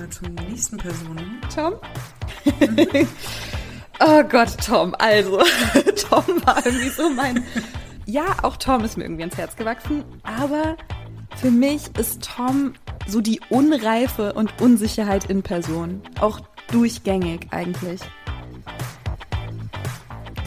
wir 0.00 0.10
zur 0.10 0.28
nächsten 0.28 0.76
Person. 0.78 1.16
Tom? 1.54 1.74
Mhm. 2.44 3.08
oh 4.00 4.22
Gott, 4.24 4.56
Tom. 4.64 4.94
Also, 4.98 5.38
Tom 6.08 6.24
war 6.44 6.64
irgendwie 6.64 6.88
so 6.88 7.10
mein. 7.10 7.44
Ja, 8.06 8.36
auch 8.42 8.56
Tom 8.56 8.84
ist 8.84 8.96
mir 8.96 9.04
irgendwie 9.04 9.22
ins 9.22 9.36
Herz 9.36 9.56
gewachsen. 9.56 10.04
Aber 10.22 10.76
für 11.36 11.50
mich 11.50 11.96
ist 11.98 12.22
Tom 12.22 12.74
so 13.06 13.20
die 13.20 13.40
Unreife 13.50 14.32
und 14.32 14.60
Unsicherheit 14.60 15.26
in 15.26 15.42
Person. 15.42 16.02
Auch 16.20 16.40
durchgängig 16.70 17.48
eigentlich. 17.50 18.00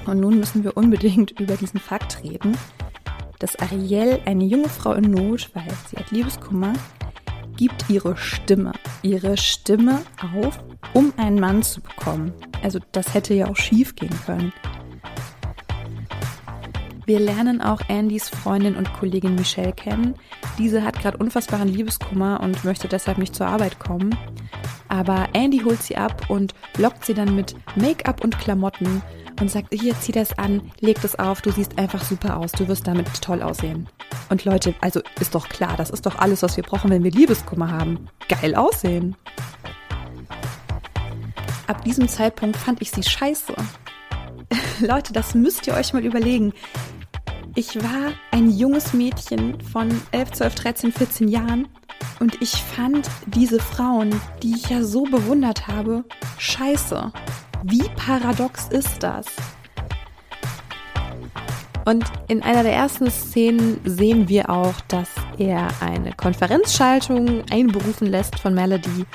Und 0.05 0.19
nun 0.19 0.39
müssen 0.39 0.63
wir 0.63 0.75
unbedingt 0.75 1.31
über 1.39 1.55
diesen 1.55 1.79
Fakt 1.79 2.23
reden, 2.23 2.57
dass 3.39 3.55
Ariel, 3.57 4.19
eine 4.25 4.45
junge 4.45 4.69
Frau 4.69 4.93
in 4.93 5.11
Not, 5.11 5.51
weil 5.53 5.67
sie 5.89 5.97
hat 5.97 6.11
Liebeskummer, 6.11 6.73
gibt 7.55 7.89
ihre 7.89 8.17
Stimme, 8.17 8.72
ihre 9.01 9.37
Stimme 9.37 10.01
auf, 10.35 10.59
um 10.93 11.13
einen 11.17 11.39
Mann 11.39 11.63
zu 11.63 11.81
bekommen. 11.81 12.33
Also 12.61 12.79
das 12.91 13.13
hätte 13.13 13.33
ja 13.33 13.47
auch 13.47 13.55
schief 13.55 13.95
gehen 13.95 14.17
können. 14.25 14.53
Wir 17.05 17.19
lernen 17.19 17.61
auch 17.61 17.81
Andys 17.89 18.29
Freundin 18.29 18.75
und 18.75 18.93
Kollegin 18.93 19.35
Michelle 19.35 19.73
kennen. 19.73 20.15
Diese 20.57 20.83
hat 20.83 21.01
gerade 21.01 21.17
unfassbaren 21.17 21.67
Liebeskummer 21.67 22.39
und 22.41 22.63
möchte 22.63 22.87
deshalb 22.87 23.17
nicht 23.17 23.35
zur 23.35 23.47
Arbeit 23.47 23.79
kommen. 23.79 24.15
Aber 24.87 25.27
Andy 25.33 25.59
holt 25.59 25.81
sie 25.81 25.97
ab 25.97 26.29
und 26.29 26.53
lockt 26.77 27.05
sie 27.05 27.13
dann 27.13 27.35
mit 27.35 27.55
Make-up 27.75 28.23
und 28.23 28.39
Klamotten 28.39 29.01
und 29.41 29.51
sagt, 29.51 29.73
hier, 29.73 29.99
zieh 29.99 30.11
das 30.11 30.37
an, 30.37 30.71
leg 30.79 31.01
das 31.01 31.17
auf, 31.17 31.41
du 31.41 31.51
siehst 31.51 31.77
einfach 31.77 32.03
super 32.03 32.37
aus, 32.37 32.51
du 32.51 32.67
wirst 32.67 32.87
damit 32.87 33.21
toll 33.21 33.41
aussehen. 33.41 33.87
Und 34.29 34.45
Leute, 34.45 34.73
also 34.81 35.01
ist 35.19 35.35
doch 35.35 35.49
klar, 35.49 35.75
das 35.77 35.89
ist 35.89 36.05
doch 36.05 36.17
alles, 36.17 36.41
was 36.43 36.57
wir 36.57 36.63
brauchen, 36.63 36.89
wenn 36.89 37.03
wir 37.03 37.11
Liebeskummer 37.11 37.71
haben. 37.71 38.07
Geil 38.27 38.55
aussehen. 38.55 39.15
Ab 41.67 41.83
diesem 41.83 42.07
Zeitpunkt 42.07 42.57
fand 42.57 42.81
ich 42.81 42.91
sie 42.91 43.03
scheiße. 43.03 43.53
Leute, 44.81 45.13
das 45.13 45.33
müsst 45.33 45.67
ihr 45.67 45.73
euch 45.73 45.93
mal 45.93 46.03
überlegen. 46.05 46.53
Ich 47.55 47.75
war 47.83 48.13
ein 48.31 48.49
junges 48.49 48.93
Mädchen 48.93 49.61
von 49.61 49.89
11, 50.11 50.31
12, 50.31 50.55
13, 50.55 50.91
14 50.91 51.27
Jahren 51.27 51.67
und 52.19 52.41
ich 52.41 52.51
fand 52.51 53.07
diese 53.27 53.59
Frauen, 53.59 54.19
die 54.41 54.55
ich 54.55 54.69
ja 54.69 54.83
so 54.83 55.03
bewundert 55.03 55.67
habe, 55.67 56.03
scheiße. 56.39 57.11
Wie 57.63 57.83
paradox 57.95 58.67
ist 58.69 59.03
das? 59.03 59.27
Und 61.85 62.05
in 62.27 62.41
einer 62.43 62.63
der 62.63 62.73
ersten 62.73 63.11
Szenen 63.11 63.79
sehen 63.83 64.29
wir 64.29 64.49
auch, 64.49 64.79
dass 64.87 65.09
er 65.37 65.67
eine 65.81 66.13
Konferenzschaltung 66.13 67.43
einberufen 67.51 68.07
lässt 68.07 68.39
von 68.39 68.53
Melody 68.53 69.05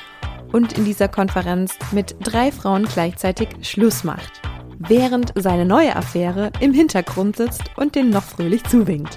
und 0.53 0.77
in 0.77 0.85
dieser 0.85 1.09
Konferenz 1.09 1.77
mit 1.93 2.17
drei 2.21 2.53
Frauen 2.53 2.85
gleichzeitig 2.85 3.49
Schluss 3.63 4.05
macht, 4.05 4.43
während 4.79 5.33
seine 5.35 5.65
neue 5.65 5.95
Affäre 5.97 6.51
im 6.61 6.73
Hintergrund 6.73 7.37
sitzt 7.37 7.63
und 7.77 7.95
den 7.95 8.11
noch 8.11 8.23
fröhlich 8.23 8.65
zuwinkt. 8.65 9.17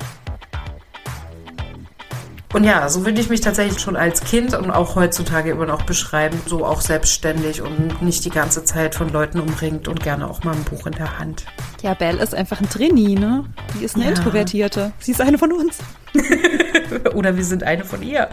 Und 2.54 2.66
ja, 2.66 2.90
so 2.90 3.06
würde 3.06 3.22
ich 3.22 3.30
mich 3.30 3.40
tatsächlich 3.40 3.80
schon 3.80 3.96
als 3.96 4.22
Kind 4.26 4.54
und 4.54 4.72
auch 4.72 4.96
heutzutage 4.96 5.52
immer 5.52 5.66
noch 5.66 5.84
beschreiben, 5.84 6.42
so 6.46 6.66
auch 6.66 6.82
selbstständig 6.82 7.62
und 7.62 8.02
nicht 8.02 8.26
die 8.26 8.30
ganze 8.30 8.66
Zeit 8.66 8.94
von 8.94 9.10
Leuten 9.10 9.40
umringt 9.40 9.88
und 9.88 10.04
gerne 10.04 10.30
auch 10.30 10.44
mal 10.44 10.54
ein 10.54 10.64
Buch 10.66 10.86
in 10.86 10.92
der 10.94 11.18
Hand. 11.18 11.46
Ja, 11.82 11.94
Belle 11.94 12.22
ist 12.22 12.36
einfach 12.36 12.60
ein 12.60 12.70
Trainee, 12.70 13.16
ne? 13.16 13.46
Die 13.74 13.86
ist 13.86 13.96
eine 13.96 14.04
ja. 14.04 14.10
Introvertierte. 14.12 14.92
Sie 15.00 15.12
ist 15.12 15.22
eine 15.22 15.38
von 15.38 15.54
uns. 15.54 15.78
Oder 17.14 17.38
wir 17.38 17.46
sind 17.46 17.64
eine 17.64 17.86
von 17.86 18.04
ihr. 18.04 18.28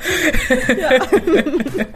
Ja. 0.77 0.91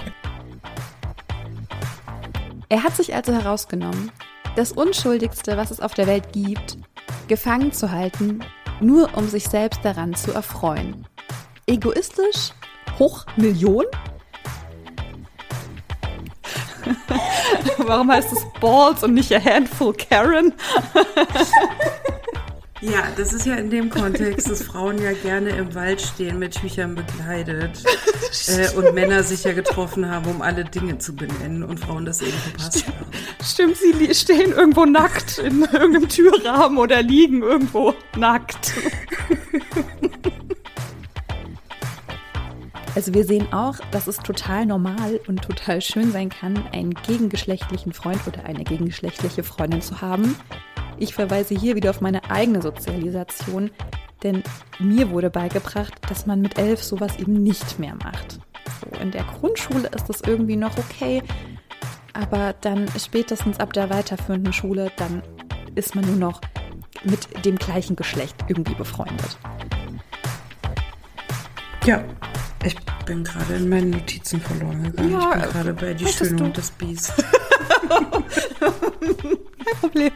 er 2.69 2.85
hat 2.85 2.95
sich 2.95 3.17
also 3.17 3.33
herausgenommen, 3.33 4.13
das 4.55 4.71
Unschuldigste, 4.71 5.57
was 5.57 5.73
es 5.73 5.81
auf 5.81 5.95
der 5.95 6.07
Welt 6.07 6.33
gibt, 6.33 6.79
gefangen 7.27 7.73
zu 7.73 7.91
halten, 7.91 8.45
nur 8.81 9.17
um 9.17 9.29
sich 9.29 9.49
selbst 9.49 9.81
daran 9.85 10.15
zu 10.15 10.33
erfreuen 10.33 11.05
egoistisch, 11.67 12.53
hoch 12.99 13.25
Million. 13.37 13.85
Warum 17.79 18.11
heißt 18.11 18.33
es 18.33 18.45
Balls 18.61 19.03
und 19.03 19.15
nicht 19.15 19.33
a 19.33 19.43
handful 19.43 19.93
Karen? 19.95 20.53
Ja, 22.83 23.05
das 23.17 23.33
ist 23.33 23.47
ja 23.47 23.55
in 23.55 23.71
dem 23.71 23.91
Kontext, 23.91 24.51
dass 24.51 24.65
Frauen 24.65 25.01
ja 25.01 25.13
gerne 25.13 25.51
im 25.51 25.73
Wald 25.77 26.01
stehen, 26.01 26.41
mit 26.41 26.61
Tüchern 26.61 26.97
bekleidet 26.97 27.81
äh, 28.49 28.77
und 28.77 28.93
Männer 28.93 29.23
sich 29.23 29.45
ja 29.45 29.53
getroffen 29.53 30.11
haben, 30.11 30.29
um 30.29 30.43
alle 30.43 30.65
Dinge 30.65 30.99
zu 30.99 31.15
benennen 31.15 31.63
und 31.63 31.79
Frauen 31.79 32.05
das 32.05 32.21
eben 32.23 32.33
verpasst 32.33 32.89
haben. 32.89 33.07
Stimmt, 33.45 33.77
sie 33.77 34.13
stehen 34.13 34.51
irgendwo 34.51 34.85
nackt 34.85 35.39
in 35.39 35.61
irgendeinem 35.73 36.09
Türrahmen 36.09 36.77
oder 36.77 37.03
liegen 37.03 37.43
irgendwo 37.43 37.95
nackt. 38.17 38.73
Also 42.95 43.15
wir 43.15 43.25
sehen 43.25 43.51
auch, 43.55 43.77
dass 43.91 44.07
es 44.07 44.19
total 44.19 44.67
normal 44.67 45.19
und 45.27 45.41
total 45.41 45.81
schön 45.81 46.13
sein 46.13 46.29
kann, 46.29 46.63
einen 46.73 46.93
gegengeschlechtlichen 46.93 47.95
Freund 47.95 48.21
oder 48.27 48.45
eine 48.45 48.65
gegengeschlechtliche 48.65 49.43
Freundin 49.43 49.81
zu 49.81 50.03
haben. 50.03 50.37
Ich 50.99 51.15
verweise 51.15 51.55
hier 51.55 51.75
wieder 51.75 51.91
auf 51.91 52.03
meine 52.03 52.31
eigene 52.31 52.61
Sozialisation, 52.61 53.71
denn 54.23 54.43
mir 54.79 55.11
wurde 55.11 55.31
beigebracht, 55.31 55.95
dass 56.11 56.27
man 56.27 56.43
mit 56.43 56.59
elf 56.59 56.83
sowas 56.83 57.19
eben 57.19 57.43
nicht 57.43 57.79
mehr 57.79 57.95
macht. 57.95 58.39
So, 58.81 59.01
in 59.01 59.11
der 59.11 59.25
Grundschule 59.25 59.89
ist 59.89 60.09
das 60.11 60.21
irgendwie 60.21 60.57
noch 60.57 60.77
okay, 60.77 61.23
aber 62.13 62.55
dann 62.61 62.87
spätestens 62.99 63.59
ab 63.59 63.73
der 63.73 63.89
weiterführenden 63.89 64.53
Schule, 64.53 64.93
dann 64.99 65.23
ist 65.75 65.95
man 65.95 66.05
nur 66.05 66.17
noch 66.17 66.43
mit 67.05 67.45
dem 67.47 67.57
gleichen 67.57 67.97
Geschlecht 67.97 68.37
irgendwie 68.49 68.75
befreundet. 68.75 69.39
Ja, 71.85 72.05
ich 72.65 72.77
bin 73.07 73.25
gerade 73.25 73.55
in 73.55 73.69
meinen 73.69 73.91
Notizen 73.91 74.41
verloren 74.41 74.83
gegangen. 74.85 75.13
Ja, 75.13 75.35
ich 75.37 75.43
bin 75.43 75.53
gerade 75.53 75.75
bei 75.75 75.95
Die 75.95 76.07
Schöne 76.07 76.45
und 76.45 76.57
das 76.57 76.71
Biest. 76.71 77.13
Kein 78.61 79.77
Problem. 79.81 80.13